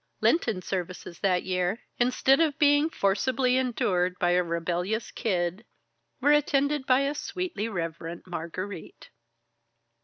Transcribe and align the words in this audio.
Lenten 0.19 0.63
services 0.63 1.19
that 1.19 1.43
year, 1.43 1.79
instead 1.99 2.39
of 2.39 2.57
being 2.57 2.89
forcibly 2.89 3.57
endured 3.57 4.17
by 4.17 4.31
a 4.31 4.41
rebellious 4.41 5.11
Kid, 5.11 5.63
were 6.19 6.31
attended 6.31 6.87
by 6.87 7.01
a 7.01 7.13
sweetly 7.13 7.69
reverent 7.69 8.25
Margarite. 8.25 9.09